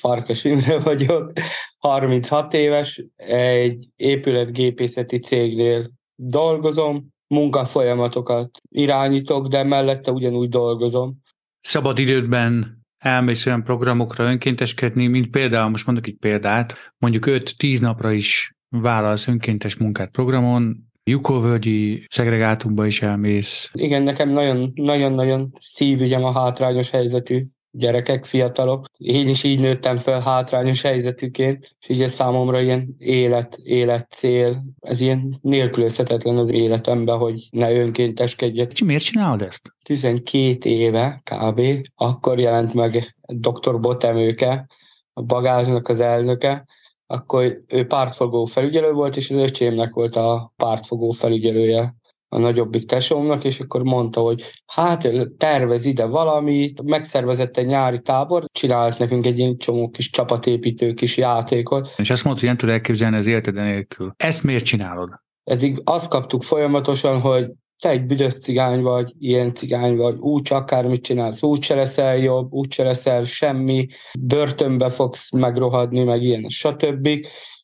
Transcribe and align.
Farkas 0.00 0.44
Imre 0.44 0.78
vagyok, 0.78 1.32
36 1.78 2.54
éves, 2.54 3.04
egy 3.16 3.86
épületgépészeti 3.96 5.18
cégnél 5.18 5.90
dolgozom, 6.14 7.08
munkafolyamatokat 7.34 8.50
irányítok, 8.68 9.48
de 9.48 9.62
mellette 9.62 10.10
ugyanúgy 10.10 10.48
dolgozom. 10.48 11.16
Szabad 11.60 11.98
idődben 11.98 12.80
elmész 12.98 13.46
olyan 13.46 13.62
programokra 13.62 14.24
önkénteskedni, 14.24 15.06
mint 15.06 15.30
például, 15.30 15.70
most 15.70 15.86
mondok 15.86 16.06
egy 16.06 16.16
példát, 16.20 16.92
mondjuk 16.98 17.24
5-10 17.26 17.80
napra 17.80 18.12
is 18.12 18.54
vállalsz 18.68 19.28
önkéntes 19.28 19.76
munkát 19.76 20.10
programon, 20.10 20.84
Jukóvölgyi 21.10 22.06
szegregátumba 22.08 22.86
is 22.86 23.02
elmész. 23.02 23.70
Igen, 23.72 24.02
nekem 24.02 24.28
nagyon-nagyon 24.74 25.52
szívügyem 25.60 26.24
a 26.24 26.32
hátrányos 26.32 26.90
helyzetű 26.90 27.44
gyerekek, 27.76 28.24
fiatalok. 28.24 28.86
Én 28.96 29.28
is 29.28 29.44
így 29.44 29.60
nőttem 29.60 29.96
fel 29.96 30.20
hátrányos 30.20 30.82
helyzetüként, 30.82 31.76
és 31.80 31.88
így 31.88 32.02
ez 32.02 32.12
számomra 32.12 32.60
ilyen 32.60 32.94
élet, 32.98 33.56
élet 33.62 34.10
cél. 34.10 34.64
Ez 34.80 35.00
ilyen 35.00 35.38
nélkülözhetetlen 35.42 36.36
az 36.36 36.50
életemben, 36.50 37.16
hogy 37.16 37.48
ne 37.50 37.72
önkénteskedjek. 37.72 38.72
És 38.72 38.82
miért 38.82 39.04
csinálod 39.04 39.42
ezt? 39.42 39.72
12 39.84 40.70
éve 40.70 41.22
kb. 41.30 41.60
Akkor 41.94 42.38
jelent 42.38 42.74
meg 42.74 43.16
dr. 43.26 43.80
Botemőke, 43.80 44.66
a 45.12 45.22
bagázsnak 45.22 45.88
az 45.88 46.00
elnöke, 46.00 46.64
akkor 47.06 47.62
ő 47.68 47.86
pártfogó 47.86 48.44
felügyelő 48.44 48.92
volt, 48.92 49.16
és 49.16 49.30
az 49.30 49.36
öcsémnek 49.36 49.94
volt 49.94 50.16
a 50.16 50.52
pártfogó 50.56 51.10
felügyelője 51.10 51.94
a 52.36 52.38
nagyobbik 52.38 52.86
tesómnak, 52.86 53.44
és 53.44 53.60
akkor 53.60 53.82
mondta, 53.82 54.20
hogy 54.20 54.44
hát 54.66 55.08
tervez 55.36 55.84
ide 55.84 56.04
valamit, 56.04 56.82
megszervezett 56.82 57.56
egy 57.56 57.66
nyári 57.66 58.00
tábor, 58.00 58.44
csinált 58.52 58.98
nekünk 58.98 59.26
egy 59.26 59.38
ilyen 59.38 59.56
csomó 59.56 59.90
kis 59.90 60.10
csapatépítő 60.10 60.92
kis 60.92 61.16
játékot. 61.16 61.92
És 61.96 62.10
azt 62.10 62.24
mondta, 62.24 62.40
hogy 62.40 62.50
nem 62.50 62.58
tud 62.58 62.68
elképzelni 62.68 63.16
az 63.16 63.26
életed 63.26 63.54
nélkül. 63.54 64.12
Ezt 64.16 64.42
miért 64.42 64.64
csinálod? 64.64 65.10
Eddig 65.44 65.80
azt 65.84 66.08
kaptuk 66.08 66.42
folyamatosan, 66.42 67.20
hogy 67.20 67.46
te 67.78 67.88
egy 67.88 68.06
büdös 68.06 68.38
cigány 68.38 68.82
vagy, 68.82 69.12
ilyen 69.18 69.54
cigány 69.54 69.96
vagy, 69.96 70.16
úgy 70.18 70.52
akármit 70.52 71.04
csinálsz, 71.04 71.42
úgy 71.42 71.62
se 71.62 71.74
leszel 71.74 72.16
jobb, 72.16 72.52
úgy 72.52 72.72
se 72.72 72.82
leszel 72.82 73.24
semmi, 73.24 73.86
börtönbe 74.18 74.90
fogsz 74.90 75.30
megrohadni, 75.32 76.04
meg 76.04 76.22
ilyen, 76.22 76.48
stb. 76.48 77.06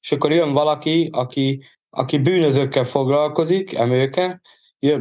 És 0.00 0.12
akkor 0.12 0.32
jön 0.32 0.52
valaki, 0.52 1.08
aki, 1.12 1.64
aki 1.90 2.18
bűnözőkkel 2.18 2.84
foglalkozik, 2.84 3.74
emőke, 3.74 4.40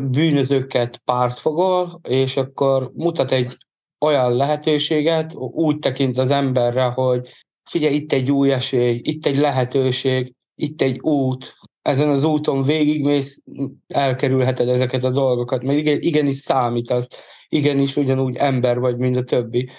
bűnözőket 0.10 1.02
pártfogol, 1.06 2.00
és 2.04 2.38
akkor 2.38 2.92
mutat 2.94 3.32
egy 3.32 3.58
olyan 4.06 4.36
lehetőséget, 4.36 5.34
úgy 5.36 5.80
tekint 5.80 6.18
az 6.18 6.30
emberre, 6.30 6.84
hogy 6.84 7.30
figyelj, 7.70 7.96
itt 7.96 8.12
egy 8.12 8.32
új 8.32 8.52
esély, 8.52 9.00
itt 9.04 9.26
egy 9.26 9.38
lehetőség, 9.38 10.34
itt 10.56 10.82
egy 10.82 11.00
út, 11.00 11.54
ezen 11.82 12.10
az 12.10 12.24
úton 12.24 12.64
végigmész, 12.64 13.42
elkerülheted 13.88 14.68
ezeket 14.68 15.04
a 15.04 15.10
dolgokat, 15.10 15.64
mert 15.64 15.78
igen, 15.78 16.02
igenis 16.02 16.36
számít 16.36 16.92
az, 16.92 17.08
igenis 17.50 17.96
ugyanúgy 17.96 18.36
ember 18.36 18.80
vagy, 18.80 18.98
mint 18.98 19.16
a 19.16 19.24
többi. 19.24 19.70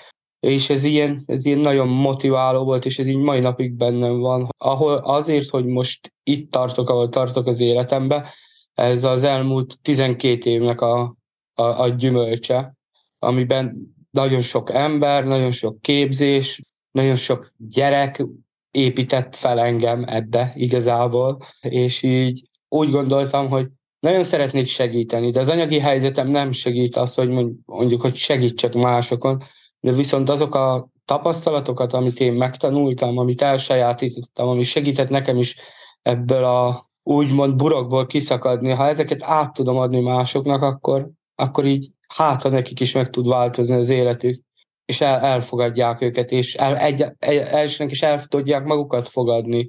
És 0.41 0.71
ez 0.71 0.85
ilyen, 0.85 1.23
ez 1.27 1.45
ilyen 1.45 1.59
nagyon 1.59 1.89
motiváló 1.89 2.65
volt, 2.65 2.85
és 2.85 2.99
ez 2.99 3.07
így 3.07 3.17
mai 3.17 3.41
napig 3.41 3.73
bennem 3.73 4.19
van. 4.19 4.49
Ahol 4.59 4.95
azért, 4.95 5.49
hogy 5.49 5.65
most 5.65 6.13
itt 6.23 6.51
tartok, 6.51 6.89
ahol 6.89 7.09
tartok 7.09 7.47
az 7.47 7.61
életembe, 7.61 8.35
ez 8.75 9.05
az 9.05 9.25
elmúlt 9.25 9.79
12 9.83 10.51
évnek 10.51 10.81
a, 10.81 11.17
a, 11.55 11.63
a 11.63 11.89
gyümölcse, 11.89 12.75
amiben 13.19 13.95
nagyon 14.11 14.41
sok 14.41 14.73
ember, 14.73 15.25
nagyon 15.25 15.53
sok 15.53 15.81
képzés, 15.81 16.63
nagyon 16.91 17.17
sok 17.17 17.53
gyerek 17.57 18.25
épített 18.71 19.37
fel 19.37 19.61
engem 19.61 20.05
ebbe 20.07 20.53
igazából, 20.55 21.39
és 21.61 22.03
így 22.03 22.49
úgy 22.69 22.91
gondoltam, 22.91 23.49
hogy 23.49 23.69
nagyon 24.01 24.25
szeretnék 24.25 24.67
segíteni, 24.67 25.31
de 25.31 25.41
az 25.41 25.49
anyagi 25.49 25.79
helyzetem 25.79 26.29
nem 26.29 26.53
segít 26.53 26.97
az, 26.97 27.15
hogy 27.15 27.29
mondjuk, 27.65 28.01
hogy 28.01 28.15
segítsek 28.15 28.75
másokon, 28.75 29.43
de 29.81 29.93
viszont 29.93 30.29
azok 30.29 30.55
a 30.55 30.89
tapasztalatokat, 31.05 31.93
amit 31.93 32.21
én 32.21 32.33
megtanultam, 32.33 33.19
amit 33.19 33.43
elsajátítottam, 33.43 34.49
ami 34.49 34.63
segített 34.63 35.09
nekem 35.09 35.37
is 35.37 35.57
ebből 36.03 36.45
a 36.45 36.85
úgymond 37.03 37.57
burokból 37.57 38.07
kiszakadni, 38.07 38.71
ha 38.71 38.89
ezeket 38.89 39.23
át 39.23 39.53
tudom 39.53 39.77
adni 39.77 40.01
másoknak, 40.01 40.63
akkor, 40.63 41.11
akkor 41.35 41.65
így 41.65 41.91
hát, 42.09 42.43
ha 42.43 42.49
nekik 42.49 42.81
is 42.81 42.93
meg 42.93 43.11
tud 43.11 43.27
változni 43.27 43.75
az 43.75 43.89
életük 43.89 44.43
és 44.85 45.01
el, 45.01 45.21
elfogadják 45.21 46.01
őket, 46.01 46.31
és 46.31 46.55
el, 46.55 46.77
egy, 46.77 47.05
elsőnek 47.19 47.93
is 47.93 48.03
el 48.03 48.25
tudják 48.25 48.65
magukat 48.65 49.09
fogadni, 49.09 49.67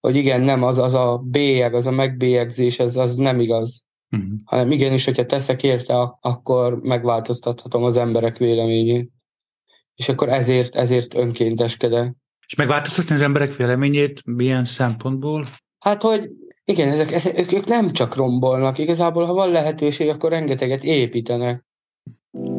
hogy 0.00 0.16
igen, 0.16 0.40
nem, 0.40 0.62
az, 0.62 0.78
az 0.78 0.94
a 0.94 1.20
bélyeg, 1.24 1.74
az 1.74 1.86
a 1.86 1.90
megbélyegzés, 1.90 2.78
ez 2.78 2.96
az 2.96 3.16
nem 3.16 3.40
igaz. 3.40 3.82
Uh-huh. 4.10 4.30
Hanem 4.44 4.70
igenis, 4.70 5.04
hogyha 5.04 5.26
teszek 5.26 5.62
érte, 5.62 6.16
akkor 6.20 6.80
megváltoztathatom 6.82 7.84
az 7.84 7.96
emberek 7.96 8.36
véleményét. 8.36 9.10
És 9.94 10.08
akkor 10.08 10.28
ezért, 10.28 10.74
ezért 10.74 11.14
önkénteskedek. 11.14 12.14
És 12.46 12.54
megváltoztatni 12.54 13.14
az 13.14 13.22
emberek 13.22 13.56
véleményét 13.56 14.24
milyen 14.24 14.64
szempontból? 14.64 15.48
Hát, 15.78 16.02
hogy 16.02 16.30
igen, 16.64 16.88
ezek, 16.88 17.12
ezek 17.12 17.38
ők, 17.38 17.52
ők 17.52 17.66
nem 17.66 17.92
csak 17.92 18.16
rombolnak, 18.16 18.78
igazából 18.78 19.24
ha 19.24 19.32
van 19.32 19.50
lehetőség, 19.50 20.08
akkor 20.08 20.30
rengeteget 20.30 20.84
építenek. 20.84 21.64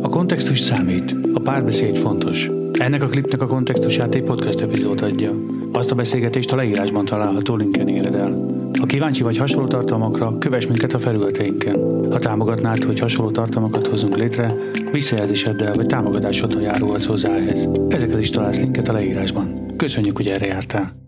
A 0.02 0.10
kontextus 0.10 0.60
számít, 0.60 1.16
a 1.34 1.40
párbeszéd 1.40 1.98
fontos. 1.98 2.50
Ennek 2.74 3.04
a 3.04 3.08
klipnek 3.08 3.42
a 3.42 3.48
kontextusát 3.48 4.16
egy 4.16 4.24
podcast 4.24 4.62
epizód 4.62 5.02
adja. 5.02 5.34
Azt 5.74 5.92
a 5.92 5.96
beszélgetést 5.96 6.52
a 6.52 6.56
leírásban 6.56 7.06
található 7.06 7.56
linken 7.56 7.88
éred 7.88 8.16
el. 8.16 8.54
Ha 8.80 8.86
kíváncsi 8.86 9.24
vagy 9.24 9.38
hasonló 9.38 9.68
tartalmakra, 9.68 10.38
kövess 10.38 10.68
minket 10.68 10.94
a 10.94 11.00
felületeinken. 11.00 12.08
Ha 12.12 12.20
támogatnád, 12.20 12.84
hogy 12.84 13.00
hasonló 13.00 13.32
tartalmakat 13.32 13.88
hozunk 13.88 14.18
létre, 14.18 14.54
visszajelzéseddel 14.92 15.74
vagy 15.74 15.86
támogatásoddal 15.86 16.62
járulhatsz 16.62 17.06
hozzá 17.06 17.36
ehhez. 17.36 17.70
Ezeket 17.90 18.20
is 18.20 18.30
találsz 18.30 18.62
linket 18.62 18.88
a 18.88 18.94
leírásban. 18.94 19.74
Köszönjük, 19.78 20.18
hogy 20.18 20.28
erre 20.28 20.46
jártál! 20.46 21.05